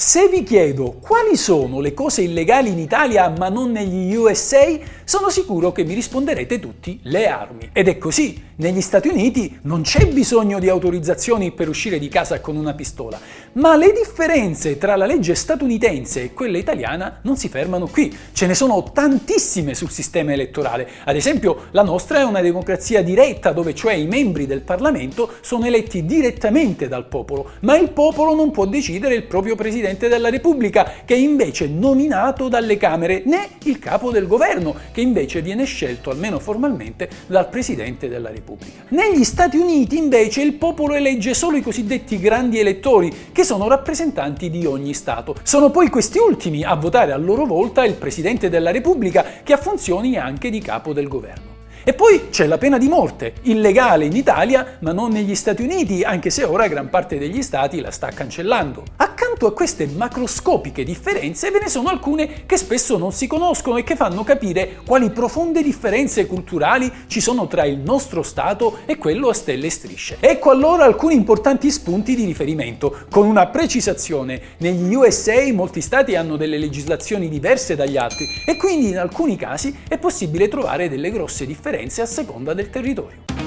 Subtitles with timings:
[0.00, 5.28] Se vi chiedo quali sono le cose illegali in Italia ma non negli USA, sono
[5.28, 7.70] sicuro che mi risponderete tutti le armi.
[7.72, 8.46] Ed è così.
[8.58, 13.18] Negli Stati Uniti non c'è bisogno di autorizzazioni per uscire di casa con una pistola,
[13.52, 18.12] ma le differenze tra la legge statunitense e quella italiana non si fermano qui.
[18.32, 20.88] Ce ne sono tantissime sul sistema elettorale.
[21.04, 25.66] Ad esempio, la nostra è una democrazia diretta, dove cioè i membri del Parlamento sono
[25.66, 30.92] eletti direttamente dal popolo, ma il popolo non può decidere il proprio presidente della Repubblica,
[31.04, 36.10] che è invece nominato dalle Camere, né il capo del governo, che invece viene scelto
[36.10, 38.26] almeno formalmente dal presidente della.
[38.30, 38.84] Repubblica.
[38.88, 44.50] Negli Stati Uniti invece il popolo elegge solo i cosiddetti grandi elettori, che sono rappresentanti
[44.50, 45.36] di ogni Stato.
[45.42, 49.58] Sono poi questi ultimi a votare a loro volta il Presidente della Repubblica, che ha
[49.58, 51.56] funzioni anche di capo del governo.
[51.84, 56.02] E poi c'è la pena di morte, illegale in Italia, ma non negli Stati Uniti,
[56.02, 58.82] anche se ora gran parte degli stati la sta cancellando.
[58.96, 63.84] Accanto a queste macroscopiche differenze ve ne sono alcune che spesso non si conoscono e
[63.84, 69.28] che fanno capire quali profonde differenze culturali ci sono tra il nostro Stato e quello
[69.28, 70.16] a stelle e strisce.
[70.20, 74.40] Ecco allora alcuni importanti spunti di riferimento, con una precisazione.
[74.58, 79.74] Negli USA molti stati hanno delle legislazioni diverse dagli altri e quindi in alcuni casi
[79.88, 83.37] è possibile trovare delle grosse differenze a seconda del territorio.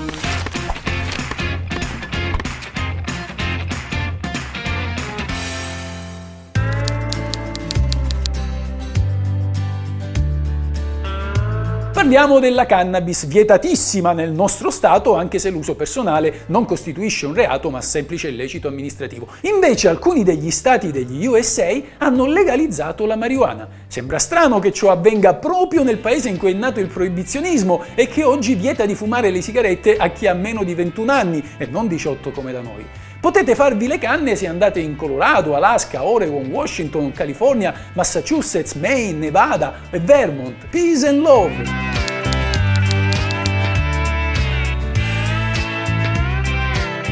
[12.02, 17.69] Parliamo della cannabis, vietatissima nel nostro Stato, anche se l'uso personale non costituisce un reato
[17.69, 19.27] ma semplice illecito amministrativo.
[19.41, 23.69] Invece alcuni degli stati degli USA hanno legalizzato la marijuana.
[23.85, 28.07] Sembra strano che ciò avvenga proprio nel paese in cui è nato il proibizionismo e
[28.07, 31.67] che oggi vieta di fumare le sigarette a chi ha meno di 21 anni e
[31.67, 32.83] non 18 come da noi.
[33.22, 39.81] Potete farvi le canne se andate in Colorado, Alaska, Oregon, Washington, California, Massachusetts, Maine, Nevada
[39.91, 40.66] e Vermont.
[40.72, 42.11] Peace and love!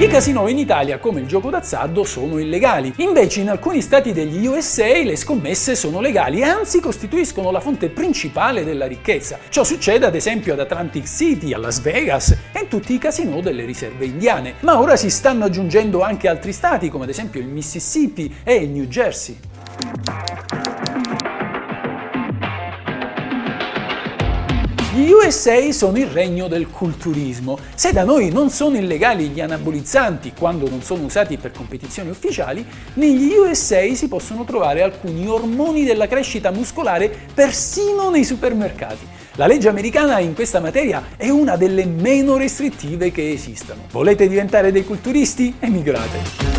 [0.02, 2.94] I casino in Italia, come il gioco d'azzardo, sono illegali.
[3.00, 7.90] Invece in alcuni stati degli USA le scommesse sono legali e anzi costituiscono la fonte
[7.90, 9.40] principale della ricchezza.
[9.50, 13.42] Ciò succede ad esempio ad Atlantic City, a Las Vegas e in tutti i casino
[13.42, 14.54] delle riserve indiane.
[14.62, 18.70] Ma ora si stanno aggiungendo anche altri stati, come ad esempio il Mississippi e il
[18.70, 19.38] New Jersey.
[25.00, 27.58] Gli USA sono il regno del culturismo.
[27.74, 32.66] Se da noi non sono illegali gli anabolizzanti quando non sono usati per competizioni ufficiali,
[32.96, 39.08] negli USA si possono trovare alcuni ormoni della crescita muscolare persino nei supermercati.
[39.36, 43.84] La legge americana in questa materia è una delle meno restrittive che esistano.
[43.92, 45.56] Volete diventare dei culturisti?
[45.60, 46.59] Emigrate!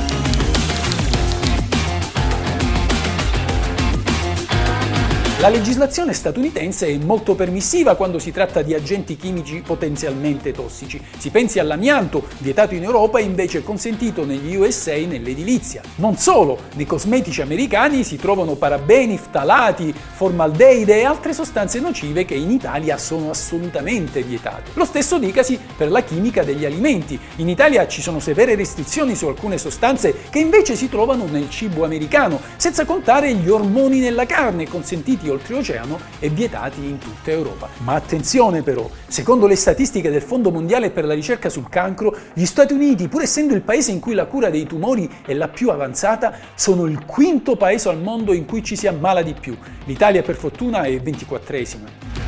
[5.41, 11.03] La legislazione statunitense è molto permissiva quando si tratta di agenti chimici potenzialmente tossici.
[11.17, 15.81] Si pensi all'amianto, vietato in Europa e invece consentito negli USA nell'edilizia.
[15.95, 22.35] Non solo, nei cosmetici americani si trovano parabeni, ftalati, formaldeide e altre sostanze nocive che
[22.35, 24.73] in Italia sono assolutamente vietate.
[24.75, 27.19] Lo stesso dicasi per la chimica degli alimenti.
[27.37, 31.83] In Italia ci sono severe restrizioni su alcune sostanze che invece si trovano nel cibo
[31.83, 37.69] americano, senza contare gli ormoni nella carne consentiti oltreoceano e vietati in tutta Europa.
[37.79, 42.45] Ma attenzione però, secondo le statistiche del Fondo Mondiale per la ricerca sul cancro, gli
[42.45, 45.71] Stati Uniti, pur essendo il paese in cui la cura dei tumori è la più
[45.71, 49.57] avanzata, sono il quinto paese al mondo in cui ci si ammala di più.
[49.85, 52.20] L'Italia per fortuna è 24esima.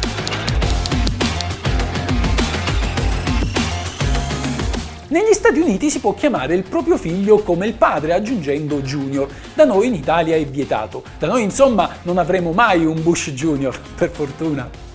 [5.13, 9.29] Negli Stati Uniti si può chiamare il proprio figlio come il padre aggiungendo Junior.
[9.53, 11.03] Da noi in Italia è vietato.
[11.19, 14.92] Da noi insomma non avremo mai un Bush Junior, per fortuna.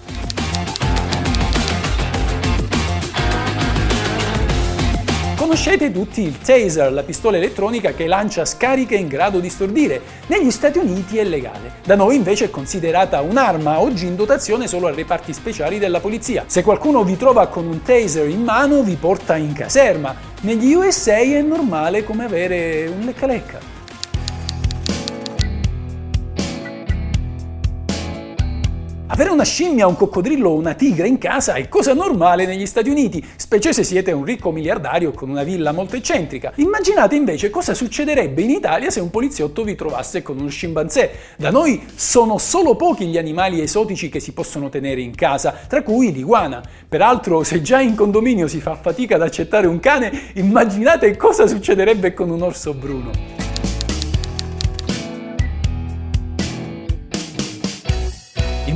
[5.47, 10.01] Conoscete tutti il taser, la pistola elettronica che lancia scariche in grado di stordire.
[10.27, 11.75] Negli Stati Uniti è legale.
[11.85, 16.43] Da noi invece è considerata un'arma, oggi in dotazione solo a reparti speciali della polizia.
[16.47, 20.13] Se qualcuno vi trova con un taser in mano vi porta in caserma.
[20.41, 23.76] Negli USA è normale come avere un lecca
[29.17, 32.91] Avere una scimmia, un coccodrillo o una tigre in casa è cosa normale negli Stati
[32.91, 36.51] Uniti, specie se siete un ricco miliardario con una villa molto eccentrica.
[36.57, 41.13] Immaginate invece cosa succederebbe in Italia se un poliziotto vi trovasse con uno scimpanzé.
[41.35, 45.81] Da noi sono solo pochi gli animali esotici che si possono tenere in casa, tra
[45.81, 46.61] cui l'iguana.
[46.87, 52.13] Peraltro, se già in condominio si fa fatica ad accettare un cane, immaginate cosa succederebbe
[52.13, 53.36] con un orso bruno.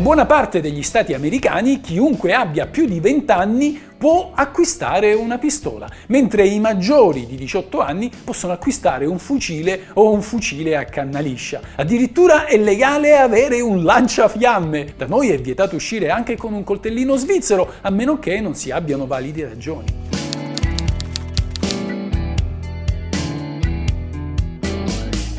[0.01, 5.38] In buona parte degli stati americani chiunque abbia più di 20 anni può acquistare una
[5.38, 10.86] pistola, mentre i maggiori di 18 anni possono acquistare un fucile o un fucile a
[10.86, 11.62] canna liscia.
[11.75, 14.95] Addirittura è legale avere un lanciafiamme.
[14.98, 18.71] Da noi è vietato uscire anche con un coltellino svizzero, a meno che non si
[18.71, 20.00] abbiano valide ragioni.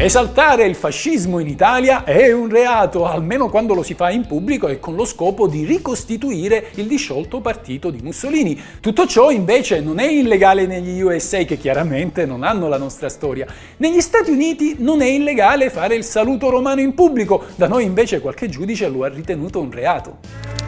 [0.02, 4.66] Esaltare il fascismo in Italia è un reato, almeno quando lo si fa in pubblico
[4.66, 8.60] e con lo scopo di ricostituire il disciolto partito di Mussolini.
[8.80, 13.46] Tutto ciò invece non è illegale negli USA, che chiaramente non hanno la nostra storia.
[13.76, 18.20] Negli Stati Uniti non è illegale fare il saluto romano in pubblico, da noi invece
[18.20, 20.61] qualche giudice lo ha ritenuto un reato.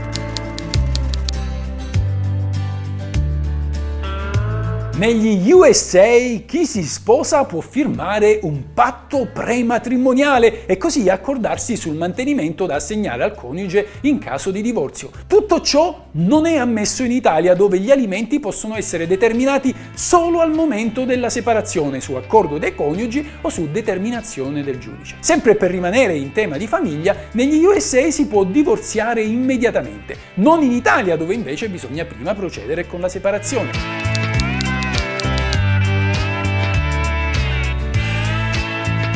[4.97, 6.07] Negli USA
[6.47, 13.25] chi si sposa può firmare un patto prematrimoniale e così accordarsi sul mantenimento da assegnare
[13.25, 15.11] al coniuge in caso di divorzio.
[15.27, 20.53] Tutto ciò non è ammesso in Italia dove gli alimenti possono essere determinati solo al
[20.53, 25.17] momento della separazione su accordo dei coniugi o su determinazione del giudice.
[25.19, 30.71] Sempre per rimanere in tema di famiglia, negli USA si può divorziare immediatamente, non in
[30.71, 34.14] Italia dove invece bisogna prima procedere con la separazione.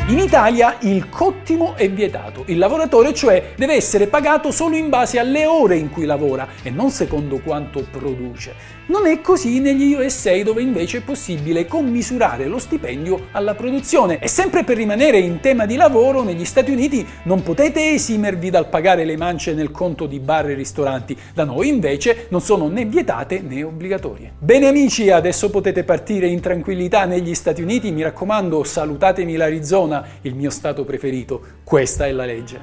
[0.09, 2.45] In Italia il cottimo è vietato.
[2.47, 6.71] Il lavoratore cioè deve essere pagato solo in base alle ore in cui lavora e
[6.71, 8.77] non secondo quanto produce.
[8.87, 14.19] Non è così negli USA dove invece è possibile commisurare lo stipendio alla produzione.
[14.19, 18.71] E sempre per rimanere in tema di lavoro, negli Stati Uniti non potete esimervi dal
[18.71, 21.15] pagare le mance nel conto di bar e ristoranti.
[21.35, 24.33] Da noi invece non sono né vietate né obbligatorie.
[24.39, 27.91] Bene amici, adesso potete partire in tranquillità negli Stati Uniti.
[27.91, 31.41] Mi raccomando, salutatemi l'Arizona il mio stato preferito.
[31.65, 32.61] Questa è la legge.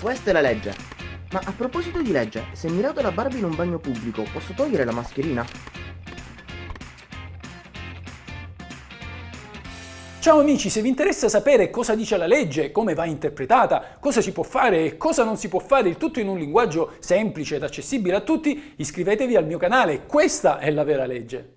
[0.00, 0.74] Questa è la legge.
[1.32, 4.52] Ma a proposito di legge, se mi rado la barba in un bagno pubblico, posso
[4.54, 5.44] togliere la mascherina?
[10.26, 14.32] Ciao amici, se vi interessa sapere cosa dice la legge, come va interpretata, cosa si
[14.32, 17.62] può fare e cosa non si può fare, il tutto in un linguaggio semplice ed
[17.62, 21.54] accessibile a tutti, iscrivetevi al mio canale, questa è la vera legge.